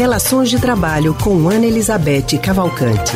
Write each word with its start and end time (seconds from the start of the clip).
Relações 0.00 0.48
de 0.48 0.58
Trabalho 0.58 1.12
com 1.12 1.46
Ana 1.46 1.66
Elizabeth 1.66 2.38
Cavalcante. 2.42 3.12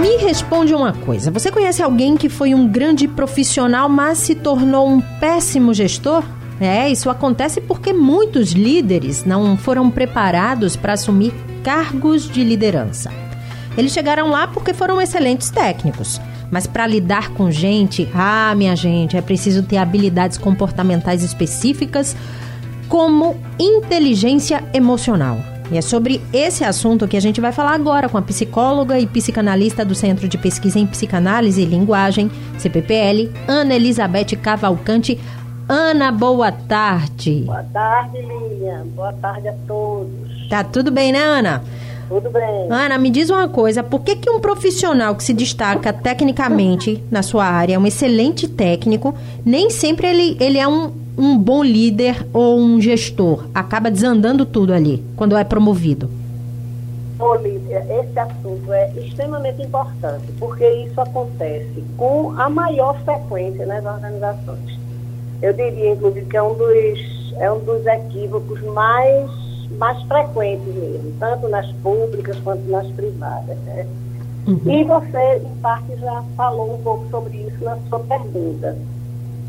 Me 0.00 0.16
responde 0.16 0.74
uma 0.74 0.94
coisa: 0.94 1.30
você 1.30 1.52
conhece 1.52 1.82
alguém 1.82 2.16
que 2.16 2.30
foi 2.30 2.54
um 2.54 2.66
grande 2.66 3.06
profissional, 3.06 3.90
mas 3.90 4.16
se 4.16 4.34
tornou 4.34 4.88
um 4.88 5.02
péssimo 5.20 5.74
gestor? 5.74 6.24
É, 6.58 6.88
isso 6.88 7.10
acontece 7.10 7.60
porque 7.60 7.92
muitos 7.92 8.52
líderes 8.52 9.22
não 9.26 9.54
foram 9.54 9.90
preparados 9.90 10.76
para 10.76 10.94
assumir 10.94 11.34
cargos 11.62 12.26
de 12.26 12.42
liderança. 12.42 13.12
Eles 13.76 13.92
chegaram 13.92 14.30
lá 14.30 14.48
porque 14.48 14.72
foram 14.72 14.98
excelentes 14.98 15.50
técnicos. 15.50 16.18
Mas 16.50 16.66
para 16.66 16.86
lidar 16.86 17.30
com 17.30 17.50
gente, 17.50 18.08
ah, 18.14 18.54
minha 18.56 18.76
gente, 18.76 19.16
é 19.16 19.20
preciso 19.20 19.62
ter 19.62 19.76
habilidades 19.76 20.38
comportamentais 20.38 21.22
específicas, 21.22 22.16
como 22.88 23.36
inteligência 23.58 24.62
emocional. 24.72 25.38
E 25.70 25.76
é 25.76 25.82
sobre 25.82 26.20
esse 26.32 26.64
assunto 26.64 27.08
que 27.08 27.16
a 27.16 27.20
gente 27.20 27.40
vai 27.40 27.50
falar 27.50 27.72
agora 27.72 28.08
com 28.08 28.16
a 28.16 28.22
psicóloga 28.22 28.98
e 29.00 29.06
psicanalista 29.06 29.84
do 29.84 29.94
Centro 29.94 30.28
de 30.28 30.38
Pesquisa 30.38 30.78
em 30.78 30.86
Psicanálise 30.86 31.62
e 31.62 31.64
Linguagem, 31.64 32.30
CPPL, 32.58 33.32
Ana 33.48 33.74
Elizabeth 33.74 34.36
Cavalcante. 34.40 35.18
Ana, 35.68 36.12
boa 36.12 36.52
tarde. 36.52 37.42
Boa 37.44 37.64
tarde, 37.72 38.18
Lilian. 38.18 38.86
Boa 38.94 39.12
tarde 39.14 39.48
a 39.48 39.54
todos. 39.66 40.48
Tá 40.48 40.62
tudo 40.62 40.92
bem, 40.92 41.10
né, 41.10 41.18
Ana? 41.18 41.64
Tudo 42.08 42.30
bem. 42.30 42.68
Ana, 42.70 42.96
me 42.98 43.10
diz 43.10 43.30
uma 43.30 43.48
coisa, 43.48 43.82
por 43.82 44.02
que, 44.02 44.14
que 44.14 44.30
um 44.30 44.38
profissional 44.38 45.16
que 45.16 45.24
se 45.24 45.34
destaca 45.34 45.92
tecnicamente 45.92 47.02
na 47.10 47.20
sua 47.20 47.44
área, 47.44 47.74
é 47.74 47.78
um 47.78 47.86
excelente 47.86 48.46
técnico, 48.46 49.12
nem 49.44 49.70
sempre 49.70 50.06
ele, 50.06 50.36
ele 50.38 50.58
é 50.58 50.68
um, 50.68 50.92
um 51.16 51.38
bom 51.38 51.62
líder 51.62 52.26
ou 52.32 52.58
um 52.58 52.80
gestor? 52.80 53.46
Acaba 53.54 53.90
desandando 53.90 54.44
tudo 54.44 54.72
ali, 54.72 55.02
quando 55.16 55.36
é 55.36 55.44
promovido. 55.44 56.10
Ô, 57.18 57.34
Lívia, 57.36 57.86
esse 57.88 58.18
assunto 58.18 58.72
é 58.72 58.92
extremamente 58.98 59.62
importante, 59.62 60.26
porque 60.38 60.68
isso 60.68 61.00
acontece 61.00 61.82
com 61.96 62.32
a 62.38 62.50
maior 62.50 62.98
frequência 63.04 63.64
nas 63.64 63.84
organizações. 63.84 64.78
Eu 65.40 65.52
diria, 65.52 65.92
inclusive, 65.92 66.26
que 66.26 66.36
é 66.36 66.42
um 66.42 66.54
dos, 66.54 67.34
é 67.38 67.50
um 67.50 67.60
dos 67.60 67.86
equívocos 67.86 68.60
mais 68.62 69.30
mais 69.78 70.00
frequentes 70.04 70.74
mesmo, 70.74 71.12
tanto 71.18 71.48
nas 71.48 71.70
públicas 71.82 72.38
quanto 72.40 72.62
nas 72.70 72.86
privadas. 72.88 73.58
Né? 73.58 73.86
Uhum. 74.46 74.60
E 74.64 74.84
você, 74.84 75.42
em 75.44 75.56
parte, 75.60 75.96
já 75.98 76.22
falou 76.36 76.74
um 76.74 76.82
pouco 76.82 77.08
sobre 77.10 77.36
isso 77.36 77.64
na 77.64 77.76
sua 77.88 77.98
pergunta. 78.00 78.76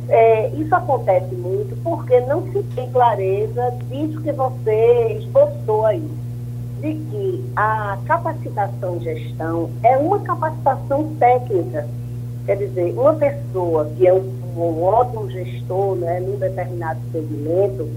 É, 0.10 0.50
isso 0.50 0.74
acontece 0.74 1.36
muito 1.36 1.76
porque 1.84 2.20
não 2.22 2.50
se 2.52 2.64
tem 2.76 2.90
clareza 2.92 3.74
disso 3.90 4.22
que 4.22 4.32
você 4.32 5.18
esboçou 5.20 5.86
aí, 5.86 6.10
de 6.80 6.94
que 6.94 7.46
a 7.56 7.98
capacitação 8.06 8.98
de 9.00 9.06
gestão 9.06 9.70
é 9.84 9.98
uma 9.98 10.20
capacitação 10.20 11.14
técnica. 11.20 11.88
Quer 12.46 12.56
dizer, 12.56 12.94
uma 12.98 13.14
pessoa 13.16 13.90
que 13.98 14.08
é 14.08 14.14
um, 14.14 14.32
um 14.56 14.84
ótimo 14.84 15.30
gestor 15.30 15.96
né, 15.98 16.22
num 16.22 16.38
determinado 16.38 17.00
segmento, 17.12 17.90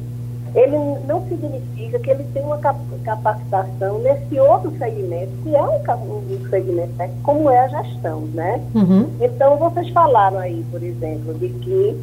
ele 0.54 0.76
não 1.06 1.26
significa 1.28 1.98
que 1.98 2.10
ele 2.10 2.24
tem 2.32 2.42
uma 2.42 2.58
capacitação 2.58 3.98
nesse 3.98 4.38
outro 4.38 4.72
segmento, 4.78 5.30
que 5.42 5.54
é 5.54 5.62
um, 5.62 6.48
segmento 6.48 6.92
técnico, 6.96 7.22
como 7.22 7.50
é 7.50 7.58
a 7.60 7.68
gestão, 7.68 8.22
né? 8.34 8.60
Uhum. 8.74 9.08
Então, 9.20 9.56
vocês 9.56 9.88
falaram 9.90 10.38
aí, 10.38 10.64
por 10.70 10.82
exemplo, 10.82 11.34
de 11.34 11.48
que 11.48 11.96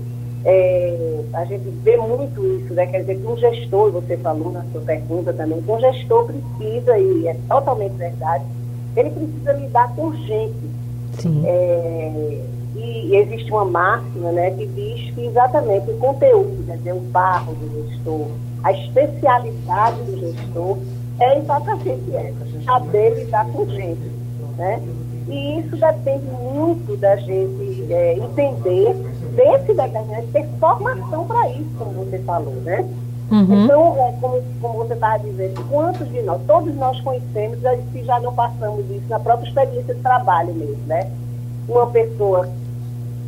é, 0.46 1.24
a 1.34 1.46
gente 1.46 1.70
vê 1.84 1.98
muito 1.98 2.46
isso, 2.46 2.74
né? 2.74 2.86
Quer 2.88 3.02
dizer, 3.02 3.20
que 3.20 3.28
um 3.28 3.38
gestor, 3.38 3.92
você 3.92 4.16
falou 4.18 4.52
na 4.52 4.64
sua 4.72 4.82
pergunta 4.82 5.34
também, 5.34 5.62
que 5.62 5.72
um 5.72 5.80
gestor 5.80 6.26
precisa, 6.26 6.98
e 6.98 7.28
é 7.28 7.36
totalmente 7.48 7.94
verdade, 7.94 8.46
ele 8.96 9.10
precisa 9.10 9.54
lidar 9.54 9.94
com 9.96 10.14
gente. 10.14 10.78
Sim. 11.20 11.44
É, 11.46 12.42
e 12.76 13.16
existe 13.16 13.52
uma 13.52 13.66
máxima 13.66 14.32
né, 14.32 14.52
que 14.52 14.66
diz 14.68 15.14
que 15.14 15.26
exatamente 15.26 15.90
o 15.90 15.98
conteúdo, 15.98 16.64
quer 16.66 16.78
dizer, 16.78 16.94
o 16.94 17.00
barro 17.00 17.54
do 17.56 17.90
gestor, 17.90 18.28
a 18.64 18.72
especialidade 18.72 20.02
do 20.04 20.20
gestor 20.20 20.78
é 21.20 21.40
exatamente 21.40 22.16
essa, 22.16 22.64
saber 22.66 23.16
lidar 23.16 23.46
com 23.48 23.66
gente. 23.70 24.12
Né? 24.58 24.82
E 25.28 25.60
isso 25.60 25.76
depende 25.76 26.26
muito 26.26 26.96
da 26.98 27.16
gente 27.18 27.86
é, 27.92 28.14
entender 28.18 28.94
desse 29.36 29.74
determinante, 29.74 30.28
ter 30.32 30.48
formação 30.60 31.26
para 31.26 31.50
isso, 31.50 31.70
como 31.78 32.06
você 32.06 32.18
falou, 32.20 32.54
né? 32.56 32.88
Uhum. 33.30 33.66
Então, 33.66 33.96
é, 33.98 34.14
como, 34.22 34.42
como 34.62 34.74
você 34.80 34.94
estava 34.94 35.20
dizendo, 35.20 35.62
quantos 35.70 36.10
de 36.10 36.22
nós, 36.22 36.42
todos 36.48 36.74
nós 36.76 37.00
conhecemos, 37.02 37.60
se 37.92 38.04
já 38.04 38.20
não 38.22 38.34
passamos 38.34 38.90
isso 38.90 39.04
na 39.10 39.20
própria 39.20 39.50
experiência 39.50 39.94
de 39.94 40.02
trabalho 40.02 40.54
mesmo, 40.54 40.82
né? 40.88 41.12
Uma 41.68 41.88
pessoa 41.88 42.48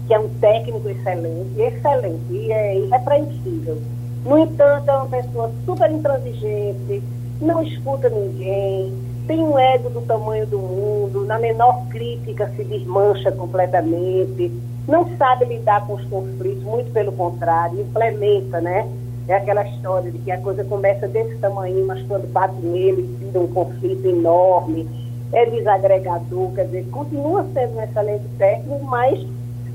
que 0.07 0.13
é 0.13 0.19
um 0.19 0.29
técnico 0.39 0.87
excelente, 0.89 1.61
excelente, 1.61 2.31
e 2.31 2.51
é 2.51 2.79
irrepreensível. 2.79 3.77
No 4.25 4.37
entanto, 4.37 4.89
é 4.89 4.95
uma 4.95 5.05
pessoa 5.07 5.51
super 5.65 5.89
intransigente, 5.91 7.01
não 7.41 7.63
escuta 7.63 8.09
ninguém, 8.09 8.93
tem 9.25 9.39
um 9.39 9.57
ego 9.57 9.89
do 9.89 10.01
tamanho 10.01 10.45
do 10.45 10.59
mundo, 10.59 11.23
na 11.25 11.39
menor 11.39 11.87
crítica 11.89 12.51
se 12.55 12.63
desmancha 12.63 13.31
completamente, 13.31 14.51
não 14.87 15.07
sabe 15.17 15.45
lidar 15.45 15.85
com 15.85 15.93
os 15.93 16.03
conflitos, 16.05 16.63
muito 16.63 16.91
pelo 16.91 17.11
contrário, 17.11 17.79
implementa, 17.79 18.59
né? 18.59 18.89
É 19.27 19.35
aquela 19.35 19.63
história 19.67 20.11
de 20.11 20.17
que 20.17 20.31
a 20.31 20.41
coisa 20.41 20.63
começa 20.63 21.07
desse 21.07 21.37
tamanho, 21.37 21.85
mas 21.85 22.01
quando 22.07 22.27
bate 22.31 22.59
nele, 22.65 23.03
vira 23.19 23.39
um 23.39 23.47
conflito 23.47 24.05
enorme, 24.07 24.89
é 25.31 25.45
desagregador, 25.45 26.51
quer 26.53 26.65
dizer, 26.65 26.87
continua 26.89 27.45
sendo 27.53 27.77
um 27.77 27.83
excelente 27.83 28.25
técnico, 28.39 28.83
mas 28.83 29.23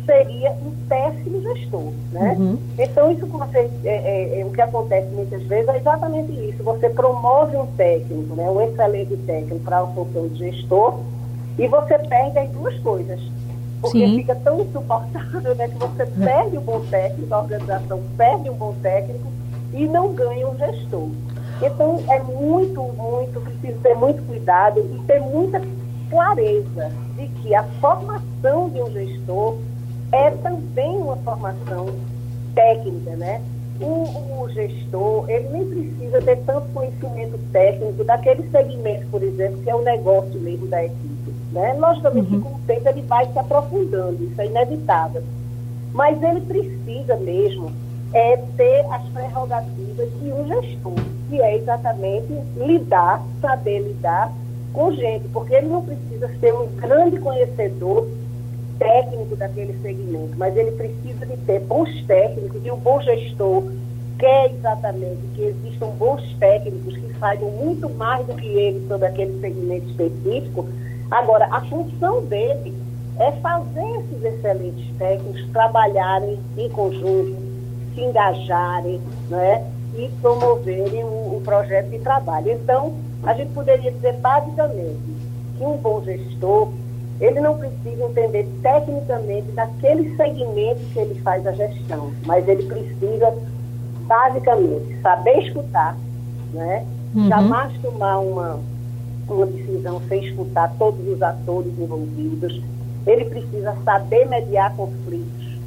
seria 0.05 0.53
um 0.53 0.73
péssimo 0.89 1.43
gestor, 1.43 1.93
né? 2.13 2.37
Uhum. 2.39 2.59
Então, 2.79 3.11
isso 3.11 3.27
que 3.27 3.33
você, 3.33 3.71
é, 3.85 3.89
é, 3.89 4.41
é, 4.41 4.45
o 4.45 4.51
que 4.51 4.61
acontece 4.61 5.09
muitas 5.09 5.43
vezes 5.43 5.69
é 5.69 5.77
exatamente 5.77 6.33
isso. 6.33 6.63
Você 6.63 6.89
promove 6.89 7.57
um 7.57 7.67
técnico, 7.67 8.35
né, 8.35 8.49
um 8.49 8.61
excelente 8.61 9.17
técnico 9.19 9.61
para 9.61 9.81
a 9.81 9.87
função 9.87 10.29
de 10.29 10.51
gestor 10.51 11.01
e 11.59 11.67
você 11.67 11.99
perde 11.99 12.39
as 12.39 12.51
duas 12.51 12.77
coisas. 12.81 13.21
Porque 13.81 13.99
Sim. 13.99 14.17
fica 14.17 14.35
tão 14.37 14.63
insuportável 14.63 15.55
né, 15.55 15.69
que 15.69 15.79
você 15.79 16.07
perde 16.07 16.57
um 16.57 16.63
bom 16.63 16.81
técnico, 16.91 17.35
a 17.35 17.41
organização 17.41 18.01
perde 18.17 18.49
um 18.49 18.55
bom 18.55 18.75
técnico 18.83 19.27
e 19.73 19.87
não 19.87 20.13
ganha 20.15 20.49
um 20.49 20.57
gestor. 20.57 21.09
Então, 21.63 22.03
é 22.09 22.21
muito, 22.21 22.83
muito, 22.83 23.41
preciso 23.41 23.79
ter 23.81 23.95
muito 23.95 24.23
cuidado 24.27 24.81
e 24.81 24.99
ter 25.07 25.21
muita 25.21 25.61
clareza 26.11 26.91
de 27.17 27.29
que 27.29 27.55
a 27.55 27.63
formação 27.81 28.69
de 28.71 28.83
um 28.83 28.91
gestor 28.91 29.57
é 30.15 30.31
também 30.31 30.97
uma 30.97 31.17
formação 31.17 31.87
técnica, 32.55 33.17
né? 33.17 33.43
O, 33.81 34.43
o, 34.43 34.49
gestor, 34.51 35.29
ele 35.29 35.49
nem 35.49 35.67
precisa 35.67 36.23
ter 36.23 36.37
tanto 36.47 36.69
conhecimento 36.73 37.37
técnico 37.51 38.05
daquele 38.05 38.49
segmento, 38.51 39.09
por 39.09 39.21
exemplo, 39.21 39.61
que 39.63 39.69
é 39.69 39.75
o 39.75 39.83
negócio 39.83 40.39
mesmo 40.41 40.69
da 40.69 40.85
equipe. 40.85 41.35
Né? 41.51 41.75
Logicamente, 41.75 42.33
uhum. 42.33 42.41
com 42.41 42.51
o 42.51 42.61
tempo 42.67 42.89
ele 42.89 43.03
vai 43.03 43.27
se 43.27 43.37
aprofundando, 43.37 44.23
isso 44.23 44.41
é 44.41 44.47
inevitável. 44.47 45.25
Mas 45.93 46.23
ele 46.23 46.41
precisa 46.43 47.17
mesmo 47.17 47.73
é, 48.13 48.37
ter 48.57 48.87
as 48.93 49.03
prerrogativas 49.09 50.09
de 50.21 50.33
um 50.33 50.47
gestor, 50.47 50.95
que 51.29 51.43
é 51.43 51.57
exatamente 51.57 52.33
lidar, 52.57 53.21
saber 53.41 53.81
lidar 53.81 54.33
com 54.73 54.93
gente, 54.93 55.27
porque 55.29 55.55
ele 55.55 55.67
não 55.67 55.83
precisa 55.83 56.31
ser 56.39 56.55
um 56.55 56.67
grande 56.77 57.19
conhecedor 57.19 58.07
técnico 58.85 59.35
daquele 59.35 59.81
segmento, 59.81 60.37
mas 60.37 60.55
ele 60.55 60.73
precisa 60.73 61.25
de 61.25 61.37
ter 61.39 61.61
bons 61.61 61.91
técnicos 62.07 62.61
e 62.63 62.71
o 62.71 62.77
bom 62.77 63.01
gestor 63.01 63.65
quer 64.19 64.53
exatamente 64.53 65.21
que 65.35 65.43
existam 65.43 65.89
bons 65.89 66.23
técnicos 66.39 66.95
que 66.95 67.19
saibam 67.19 67.51
muito 67.51 67.89
mais 67.89 68.27
do 68.27 68.35
que 68.35 68.47
ele 68.47 68.87
sobre 68.87 69.09
aquele 69.09 69.41
segmento 69.41 69.89
específico. 69.89 70.69
Agora, 71.11 71.49
a 71.51 71.63
função 71.63 72.23
dele 72.27 72.75
é 73.19 73.33
fazer 73.33 74.01
esses 74.01 74.23
excelentes 74.23 74.87
técnicos 74.99 75.49
trabalharem 75.51 76.39
em 76.57 76.69
conjunto, 76.69 77.37
se 77.95 78.03
engajarem 78.03 79.01
né, 79.31 79.67
e 79.97 80.11
promoverem 80.21 81.05
o, 81.05 81.37
o 81.37 81.41
projeto 81.43 81.89
de 81.89 81.99
trabalho. 82.01 82.53
Então, 82.53 82.95
a 83.23 83.33
gente 83.33 83.53
poderia 83.53 83.91
dizer 83.91 84.13
basicamente 84.15 84.99
que 85.57 85.65
um 85.65 85.77
bom 85.77 86.03
gestor 86.03 86.71
ele 87.21 87.41
não 87.41 87.57
precisa 87.57 88.05
entender 88.05 88.47
tecnicamente 88.63 89.53
daquele 89.53 90.17
segmento 90.17 90.81
que 90.93 90.99
ele 90.99 91.15
faz 91.21 91.47
a 91.47 91.53
gestão, 91.53 92.13
mas 92.27 92.47
ele 92.49 92.65
precisa, 92.65 93.33
basicamente, 94.07 95.01
saber 95.01 95.39
escutar, 95.47 95.97
né? 96.53 96.85
Uhum. 97.15 97.29
jamais 97.29 97.73
tomar 97.81 98.19
uma, 98.19 98.59
uma 99.29 99.47
decisão 99.47 100.03
sem 100.09 100.25
escutar 100.25 100.75
todos 100.77 101.07
os 101.07 101.23
atores 101.23 101.73
envolvidos. 101.79 102.61
Ele 103.07 103.25
precisa 103.27 103.77
saber 103.85 104.27
mediar 104.27 104.75
conflitos, 104.75 105.59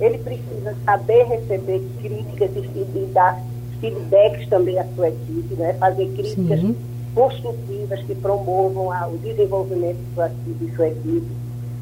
ele 0.00 0.18
precisa 0.18 0.74
saber 0.84 1.24
receber 1.24 1.82
críticas 2.00 2.50
e, 2.56 3.06
dar 3.12 3.40
feedbacks 3.80 4.48
também 4.48 4.78
à 4.78 4.84
sua 4.94 5.08
equipe, 5.08 5.54
né? 5.54 5.74
fazer 5.74 6.06
críticas 6.06 6.60
Sim. 6.60 6.76
Construtivas 7.16 7.98
que 8.02 8.14
promovam 8.14 8.88
o 9.08 9.16
desenvolvimento 9.16 9.96
de 9.96 10.14
sua, 10.14 10.28
de 10.28 10.76
sua 10.76 10.88
equipe. 10.88 11.26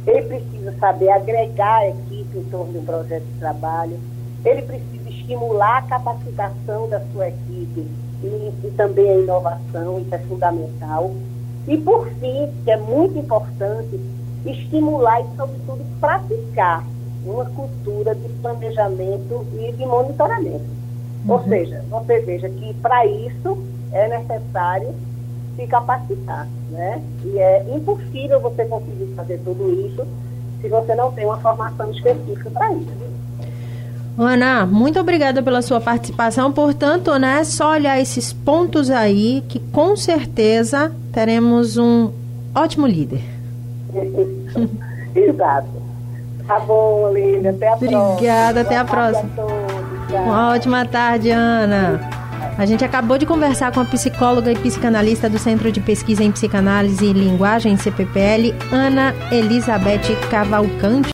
Ele 0.06 0.22
precisa 0.22 0.72
saber 0.78 1.10
agregar 1.10 1.78
a 1.78 1.88
equipe 1.88 2.38
em 2.38 2.44
torno 2.44 2.72
de 2.72 2.78
um 2.78 2.84
projeto 2.84 3.24
de 3.24 3.38
trabalho. 3.40 3.98
Ele 4.44 4.62
precisa 4.62 5.08
estimular 5.08 5.78
a 5.78 5.82
capacitação 5.82 6.88
da 6.88 7.00
sua 7.12 7.28
equipe 7.28 7.84
e, 8.22 8.52
e 8.62 8.70
também 8.76 9.10
a 9.10 9.16
inovação, 9.16 9.98
isso 9.98 10.14
é 10.14 10.18
fundamental. 10.18 11.10
E, 11.66 11.78
por 11.78 12.08
fim, 12.10 12.48
que 12.62 12.70
é 12.70 12.76
muito 12.76 13.18
importante, 13.18 13.98
estimular 14.46 15.20
e, 15.20 15.36
sobretudo, 15.36 15.84
praticar 15.98 16.84
uma 17.26 17.46
cultura 17.46 18.14
de 18.14 18.28
planejamento 18.40 19.44
e 19.58 19.72
de 19.72 19.84
monitoramento. 19.84 20.64
Uhum. 21.24 21.32
Ou 21.32 21.42
seja, 21.42 21.82
você 21.90 22.20
veja 22.20 22.48
que 22.48 22.72
para 22.74 23.04
isso 23.06 23.58
é 23.90 24.06
necessário 24.06 24.94
se 25.56 25.66
capacitar, 25.66 26.48
né? 26.70 27.02
E 27.24 27.38
é 27.38 27.64
impossível 27.74 28.40
você 28.40 28.64
conseguir 28.64 29.12
fazer 29.14 29.38
tudo 29.44 29.70
isso 29.86 30.06
se 30.60 30.68
você 30.68 30.94
não 30.94 31.12
tem 31.12 31.26
uma 31.26 31.38
formação 31.38 31.90
específica 31.90 32.50
para 32.50 32.72
isso. 32.72 33.04
Ana, 34.16 34.64
muito 34.64 34.98
obrigada 35.00 35.42
pela 35.42 35.60
sua 35.60 35.80
participação. 35.80 36.52
Portanto, 36.52 37.18
né, 37.18 37.42
só 37.44 37.72
olhar 37.72 38.00
esses 38.00 38.32
pontos 38.32 38.90
aí 38.90 39.42
que 39.48 39.58
com 39.58 39.96
certeza 39.96 40.92
teremos 41.12 41.76
um 41.76 42.10
ótimo 42.54 42.86
líder. 42.86 43.22
Exato. 45.14 45.68
Tá 46.46 46.60
bom, 46.60 47.10
Lívia. 47.12 47.50
Até 47.50 47.68
a 47.68 47.74
Obrigada, 47.74 47.80
próxima. 47.96 48.12
Obrigada, 48.12 48.60
até 48.60 48.76
a 48.76 48.84
próxima. 48.84 49.30
A 50.10 50.20
Uma 50.22 50.50
ótima 50.54 50.86
tarde, 50.86 51.30
Ana. 51.30 52.23
A 52.56 52.64
gente 52.66 52.84
acabou 52.84 53.18
de 53.18 53.26
conversar 53.26 53.72
com 53.72 53.80
a 53.80 53.84
psicóloga 53.84 54.52
e 54.52 54.56
psicanalista 54.56 55.28
do 55.28 55.38
Centro 55.38 55.72
de 55.72 55.80
Pesquisa 55.80 56.22
em 56.22 56.30
Psicanálise 56.30 57.04
e 57.04 57.12
Linguagem, 57.12 57.76
CPPL, 57.76 58.54
Ana 58.70 59.12
Elizabeth 59.32 60.14
Cavalcante. 60.30 61.02